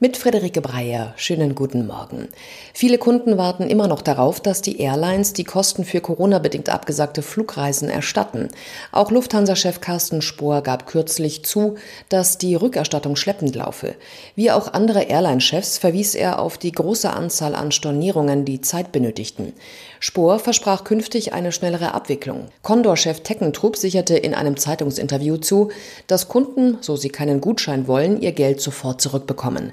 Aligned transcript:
Mit 0.00 0.16
Friederike 0.16 0.60
Breyer. 0.60 1.12
Schönen 1.16 1.56
guten 1.56 1.84
Morgen. 1.84 2.28
Viele 2.72 2.98
Kunden 2.98 3.36
warten 3.36 3.64
immer 3.68 3.88
noch 3.88 4.00
darauf, 4.00 4.38
dass 4.38 4.62
die 4.62 4.80
Airlines 4.80 5.32
die 5.32 5.42
Kosten 5.42 5.84
für 5.84 6.00
Corona-bedingt 6.00 6.68
abgesagte 6.68 7.20
Flugreisen 7.20 7.88
erstatten. 7.88 8.46
Auch 8.92 9.10
Lufthansa-Chef 9.10 9.80
Carsten 9.80 10.22
Spohr 10.22 10.62
gab 10.62 10.86
kürzlich 10.86 11.44
zu, 11.44 11.78
dass 12.10 12.38
die 12.38 12.54
Rückerstattung 12.54 13.16
schleppend 13.16 13.56
laufe. 13.56 13.96
Wie 14.36 14.52
auch 14.52 14.72
andere 14.72 15.02
Airline-Chefs 15.02 15.78
verwies 15.78 16.14
er 16.14 16.38
auf 16.38 16.58
die 16.58 16.70
große 16.70 17.12
Anzahl 17.12 17.56
an 17.56 17.72
Stornierungen, 17.72 18.44
die 18.44 18.60
Zeit 18.60 18.92
benötigten. 18.92 19.52
Spohr 19.98 20.38
versprach 20.38 20.84
künftig 20.84 21.32
eine 21.32 21.50
schnellere 21.50 21.92
Abwicklung. 21.92 22.46
Condor-Chef 22.62 23.22
Teckentrupp 23.24 23.76
sicherte 23.76 24.16
in 24.16 24.34
einem 24.34 24.56
Zeitungsinterview 24.58 25.38
zu, 25.38 25.72
dass 26.06 26.28
Kunden, 26.28 26.78
so 26.82 26.94
sie 26.94 27.08
keinen 27.08 27.40
Gutschein 27.40 27.88
wollen, 27.88 28.20
ihr 28.20 28.30
Geld 28.30 28.60
sofort 28.60 29.00
zurückbekommen. 29.00 29.72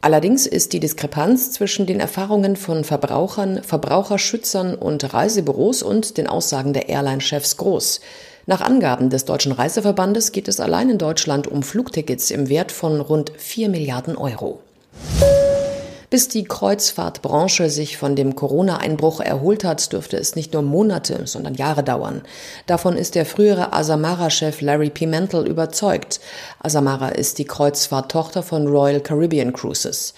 Allerdings 0.00 0.46
ist 0.46 0.72
die 0.72 0.80
Diskrepanz 0.80 1.52
zwischen 1.52 1.86
den 1.86 2.00
Erfahrungen 2.00 2.56
von 2.56 2.84
Verbrauchern, 2.84 3.62
Verbraucherschützern 3.62 4.74
und 4.74 5.14
Reisebüros 5.14 5.82
und 5.82 6.18
den 6.18 6.26
Aussagen 6.26 6.72
der 6.72 6.88
Airline-Chefs 6.88 7.56
groß. 7.56 8.00
Nach 8.46 8.60
Angaben 8.60 9.10
des 9.10 9.24
Deutschen 9.24 9.52
Reiseverbandes 9.52 10.32
geht 10.32 10.48
es 10.48 10.58
allein 10.58 10.90
in 10.90 10.98
Deutschland 10.98 11.46
um 11.46 11.62
Flugtickets 11.62 12.32
im 12.32 12.48
Wert 12.48 12.72
von 12.72 13.00
rund 13.00 13.32
4 13.36 13.68
Milliarden 13.68 14.16
Euro. 14.16 14.60
Bis 16.12 16.28
die 16.28 16.44
Kreuzfahrtbranche 16.44 17.70
sich 17.70 17.96
von 17.96 18.14
dem 18.16 18.36
Corona-Einbruch 18.36 19.20
erholt 19.20 19.64
hat, 19.64 19.94
dürfte 19.94 20.18
es 20.18 20.36
nicht 20.36 20.52
nur 20.52 20.60
Monate, 20.60 21.26
sondern 21.26 21.54
Jahre 21.54 21.82
dauern. 21.82 22.20
Davon 22.66 22.98
ist 22.98 23.14
der 23.14 23.24
frühere 23.24 23.72
Asamara-Chef 23.72 24.60
Larry 24.60 24.90
Pimentel 24.90 25.46
überzeugt. 25.46 26.20
Asamara 26.58 27.08
ist 27.08 27.38
die 27.38 27.46
Kreuzfahrttochter 27.46 28.42
von 28.42 28.66
Royal 28.66 29.00
Caribbean 29.00 29.54
Cruises. 29.54 30.12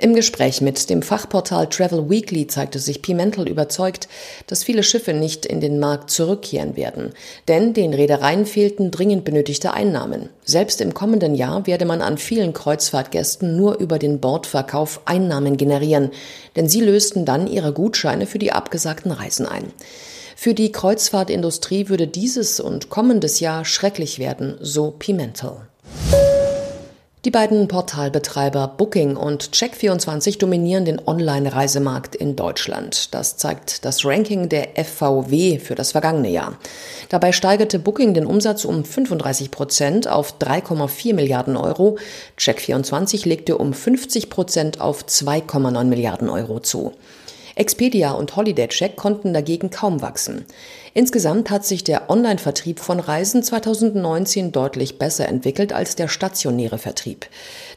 Im 0.00 0.14
Gespräch 0.14 0.62
mit 0.62 0.88
dem 0.88 1.02
Fachportal 1.02 1.68
Travel 1.68 2.08
Weekly 2.08 2.46
zeigte 2.46 2.78
sich 2.78 3.02
Pimentel 3.02 3.46
überzeugt, 3.46 4.08
dass 4.46 4.64
viele 4.64 4.82
Schiffe 4.82 5.12
nicht 5.12 5.44
in 5.44 5.60
den 5.60 5.78
Markt 5.78 6.08
zurückkehren 6.08 6.74
werden, 6.74 7.12
denn 7.48 7.74
den 7.74 7.92
Reedereien 7.92 8.46
fehlten 8.46 8.90
dringend 8.90 9.26
benötigte 9.26 9.74
Einnahmen. 9.74 10.30
Selbst 10.42 10.80
im 10.80 10.94
kommenden 10.94 11.34
Jahr 11.34 11.66
werde 11.66 11.84
man 11.84 12.00
an 12.00 12.16
vielen 12.16 12.54
Kreuzfahrtgästen 12.54 13.58
nur 13.58 13.76
über 13.76 13.98
den 13.98 14.20
Bordverkauf 14.20 15.02
Einnahmen 15.04 15.58
generieren, 15.58 16.12
denn 16.56 16.66
sie 16.66 16.80
lösten 16.80 17.26
dann 17.26 17.46
ihre 17.46 17.74
Gutscheine 17.74 18.24
für 18.24 18.38
die 18.38 18.52
abgesagten 18.52 19.12
Reisen 19.12 19.44
ein. 19.44 19.70
Für 20.34 20.54
die 20.54 20.72
Kreuzfahrtindustrie 20.72 21.90
würde 21.90 22.06
dieses 22.06 22.58
und 22.58 22.88
kommendes 22.88 23.40
Jahr 23.40 23.66
schrecklich 23.66 24.18
werden, 24.18 24.56
so 24.62 24.92
Pimentel. 24.92 25.69
Die 27.26 27.30
beiden 27.30 27.68
Portalbetreiber 27.68 28.66
Booking 28.78 29.14
und 29.14 29.50
Check24 29.50 30.38
dominieren 30.38 30.86
den 30.86 31.06
Online-Reisemarkt 31.06 32.14
in 32.14 32.34
Deutschland. 32.34 33.12
Das 33.12 33.36
zeigt 33.36 33.84
das 33.84 34.06
Ranking 34.06 34.48
der 34.48 34.68
FVW 34.82 35.58
für 35.58 35.74
das 35.74 35.92
vergangene 35.92 36.30
Jahr. 36.30 36.56
Dabei 37.10 37.32
steigerte 37.32 37.78
Booking 37.78 38.14
den 38.14 38.24
Umsatz 38.24 38.64
um 38.64 38.86
35 38.86 39.50
Prozent 39.50 40.08
auf 40.08 40.38
3,4 40.38 41.12
Milliarden 41.12 41.58
Euro. 41.58 41.98
Check24 42.38 43.28
legte 43.28 43.58
um 43.58 43.74
50 43.74 44.30
Prozent 44.30 44.80
auf 44.80 45.04
2,9 45.04 45.84
Milliarden 45.84 46.30
Euro 46.30 46.60
zu. 46.60 46.94
Expedia 47.54 48.12
und 48.12 48.36
Holiday 48.36 48.68
Check 48.68 48.96
konnten 48.96 49.32
dagegen 49.32 49.70
kaum 49.70 50.02
wachsen. 50.02 50.44
Insgesamt 50.92 51.50
hat 51.50 51.64
sich 51.64 51.84
der 51.84 52.10
Online-Vertrieb 52.10 52.80
von 52.80 52.98
Reisen 52.98 53.44
2019 53.44 54.50
deutlich 54.50 54.98
besser 54.98 55.28
entwickelt 55.28 55.72
als 55.72 55.94
der 55.94 56.08
stationäre 56.08 56.78
Vertrieb. 56.78 57.26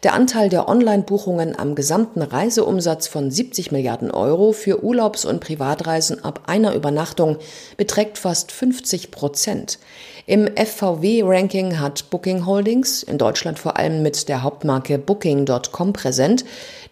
Der 0.01 0.13
Anteil 0.13 0.49
der 0.49 0.67
Online-Buchungen 0.67 1.57
am 1.57 1.75
gesamten 1.75 2.23
Reiseumsatz 2.23 3.07
von 3.07 3.29
70 3.29 3.71
Milliarden 3.71 4.09
Euro 4.09 4.51
für 4.51 4.83
Urlaubs- 4.83 5.25
und 5.25 5.41
Privatreisen 5.41 6.23
ab 6.23 6.41
einer 6.47 6.73
Übernachtung 6.73 7.37
beträgt 7.77 8.17
fast 8.17 8.51
50 8.51 9.11
Prozent. 9.11 9.77
Im 10.25 10.47
FVW-Ranking 10.55 11.79
hat 11.79 12.09
Booking 12.09 12.45
Holdings, 12.45 13.03
in 13.03 13.17
Deutschland 13.17 13.59
vor 13.59 13.77
allem 13.77 14.01
mit 14.01 14.29
der 14.29 14.41
Hauptmarke 14.41 14.97
Booking.com 14.97 15.93
präsent, 15.93 16.45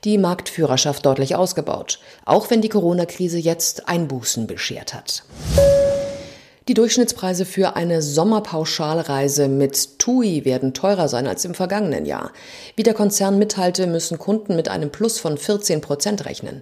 die 0.04 0.18
Marktführerschaft 0.18 1.06
deutlich 1.06 1.36
ausgebaut, 1.36 2.00
auch 2.26 2.50
wenn 2.50 2.62
die 2.62 2.70
Corona-Krise 2.70 3.38
jetzt 3.38 3.88
Einbußen 3.88 4.48
beschert 4.48 4.94
hat. 4.94 5.24
Die 6.68 6.76
Durchschnittspreise 6.76 7.46
für 7.46 7.76
eine 7.76 8.04
Sommerpauschalreise 8.04 9.48
mit 9.48 9.98
TUI 9.98 10.46
werden 10.46 10.76
teurer 10.76 11.08
sein 11.08 11.26
als 11.26 11.44
im 11.44 11.56
vergangenen 11.56 12.06
Jahr. 12.06 12.32
Wie 12.76 12.84
der 12.84 12.94
Konzern 12.94 13.40
mitteilte, 13.40 13.88
müssen 13.88 14.20
Kunden 14.20 14.56
mit 14.56 14.70
einem 14.70 14.92
Plus 14.92 15.18
von 15.18 15.40
14 15.40 15.82
Prozent 15.82 16.26
rechnen. 16.26 16.62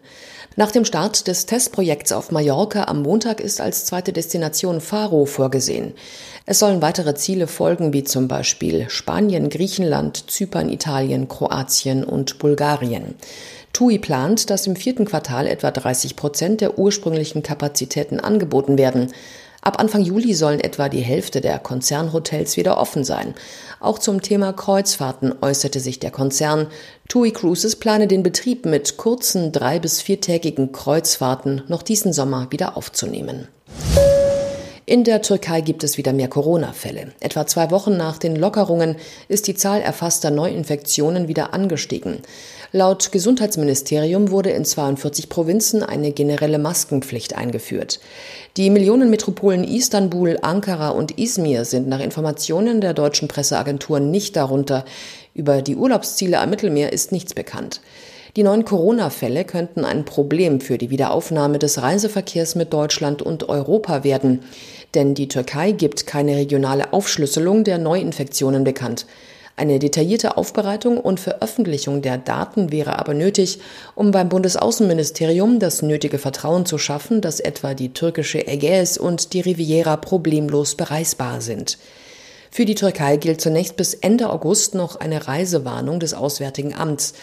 Nach 0.55 0.71
dem 0.71 0.85
Start 0.85 1.27
des 1.27 1.47
Testprojekts 1.47 2.13
auf 2.13 2.31
Mallorca 2.31 2.85
am 2.85 3.01
Montag 3.01 3.41
ist 3.41 3.59
als 3.59 3.83
zweite 3.83 4.13
Destination 4.13 4.79
Faro 4.79 5.25
vorgesehen. 5.25 5.93
Es 6.45 6.59
sollen 6.59 6.81
weitere 6.81 7.15
Ziele 7.15 7.47
folgen, 7.47 7.91
wie 7.91 8.05
zum 8.05 8.29
Beispiel 8.29 8.89
Spanien, 8.89 9.49
Griechenland, 9.49 10.31
Zypern, 10.31 10.69
Italien, 10.69 11.27
Kroatien 11.27 12.05
und 12.05 12.39
Bulgarien. 12.39 13.15
TUI 13.73 13.99
plant, 13.99 14.49
dass 14.49 14.65
im 14.65 14.77
vierten 14.77 15.05
Quartal 15.05 15.45
etwa 15.45 15.71
30 15.71 16.15
Prozent 16.15 16.61
der 16.61 16.79
ursprünglichen 16.79 17.43
Kapazitäten 17.43 18.21
angeboten 18.21 18.77
werden. 18.77 19.11
Ab 19.61 19.79
Anfang 19.79 20.01
Juli 20.01 20.33
sollen 20.33 20.61
etwa 20.61 20.87
die 20.87 21.01
Hälfte 21.01 21.41
der 21.41 21.59
Konzernhotels 21.59 22.55
wieder 22.55 22.77
offen 22.77 23.03
sein. 23.03 23.35
Auch 23.81 23.99
zum 23.99 24.21
Thema 24.21 24.53
Kreuzfahrten 24.53 25.35
äußerte 25.41 25.79
sich 25.81 25.99
der 25.99 26.11
Konzern. 26.11 26.67
TUI 27.09 27.31
Cruises 27.31 27.75
plane 27.75 28.07
den 28.07 28.23
Betrieb 28.23 28.65
mit 28.65 28.97
kurzen 28.97 29.51
drei- 29.51 29.79
bis 29.79 30.01
viertägigen 30.01 30.71
Kreuzfahrten 30.71 31.63
noch 31.67 31.83
diesen 31.83 32.13
Sommer 32.13 32.47
wieder 32.51 32.77
aufzunehmen. 32.77 33.47
In 34.89 35.03
der 35.03 35.21
Türkei 35.21 35.61
gibt 35.61 35.83
es 35.83 35.99
wieder 35.99 36.13
mehr 36.13 36.29
Corona-Fälle. 36.29 37.11
Etwa 37.19 37.45
zwei 37.45 37.69
Wochen 37.69 37.95
nach 37.95 38.17
den 38.17 38.35
Lockerungen 38.35 38.95
ist 39.27 39.45
die 39.45 39.53
Zahl 39.53 39.81
erfasster 39.81 40.31
Neuinfektionen 40.31 41.27
wieder 41.27 41.53
angestiegen. 41.53 42.23
Laut 42.71 43.11
Gesundheitsministerium 43.11 44.31
wurde 44.31 44.49
in 44.49 44.65
42 44.65 45.29
Provinzen 45.29 45.83
eine 45.83 46.11
generelle 46.11 46.57
Maskenpflicht 46.57 47.37
eingeführt. 47.37 47.99
Die 48.57 48.71
Millionenmetropolen 48.71 49.63
Istanbul, 49.63 50.39
Ankara 50.41 50.89
und 50.89 51.19
Izmir 51.19 51.65
sind 51.65 51.87
nach 51.87 51.99
Informationen 51.99 52.81
der 52.81 52.95
deutschen 52.95 53.27
Presseagentur 53.27 53.99
nicht 53.99 54.35
darunter. 54.35 54.85
Über 55.35 55.61
die 55.61 55.75
Urlaubsziele 55.75 56.39
am 56.39 56.49
Mittelmeer 56.49 56.91
ist 56.91 57.11
nichts 57.11 57.35
bekannt. 57.35 57.79
Die 58.35 58.43
neuen 58.43 58.63
Corona-Fälle 58.63 59.43
könnten 59.43 59.83
ein 59.83 60.05
Problem 60.05 60.61
für 60.61 60.77
die 60.77 60.91
Wiederaufnahme 60.91 61.57
des 61.57 61.81
Reiseverkehrs 61.81 62.53
mit 62.55 62.71
Deutschland 62.71 63.23
und 63.23 63.49
Europa 63.49 64.03
werden. 64.03 64.43
Denn 64.95 65.13
die 65.13 65.27
Türkei 65.27 65.71
gibt 65.71 66.07
keine 66.07 66.35
regionale 66.35 66.93
Aufschlüsselung 66.93 67.63
der 67.63 67.77
Neuinfektionen 67.77 68.63
bekannt. 68.63 69.05
Eine 69.59 69.77
detaillierte 69.77 70.37
Aufbereitung 70.37 70.97
und 70.97 71.19
Veröffentlichung 71.19 72.01
der 72.01 72.17
Daten 72.17 72.71
wäre 72.71 72.97
aber 72.97 73.13
nötig, 73.13 73.59
um 73.93 74.11
beim 74.11 74.29
Bundesaußenministerium 74.29 75.59
das 75.59 75.81
nötige 75.81 76.17
Vertrauen 76.17 76.65
zu 76.65 76.77
schaffen, 76.77 77.19
dass 77.19 77.41
etwa 77.41 77.73
die 77.73 77.91
türkische 77.91 78.47
Ägäis 78.47 78.97
und 78.97 79.33
die 79.33 79.41
Riviera 79.41 79.97
problemlos 79.97 80.75
bereisbar 80.75 81.41
sind. 81.41 81.77
Für 82.51 82.63
die 82.63 82.75
Türkei 82.75 83.17
gilt 83.17 83.41
zunächst 83.41 83.75
bis 83.75 83.93
Ende 83.95 84.29
August 84.29 84.75
noch 84.75 84.95
eine 84.95 85.27
Reisewarnung 85.27 85.99
des 85.99 86.13
Auswärtigen 86.13 86.73
Amts. 86.73 87.13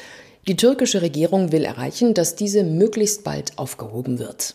Die 0.46 0.56
türkische 0.56 1.00
Regierung 1.00 1.52
will 1.52 1.64
erreichen, 1.64 2.12
dass 2.12 2.36
diese 2.36 2.64
möglichst 2.64 3.24
bald 3.24 3.52
aufgehoben 3.56 4.18
wird. 4.18 4.54